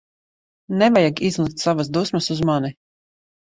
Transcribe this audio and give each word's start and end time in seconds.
Nevajag 0.83 1.21
izlikt 1.31 1.67
savas 1.67 1.95
dusmas 2.01 2.33
uz 2.39 2.43
mani. 2.53 2.77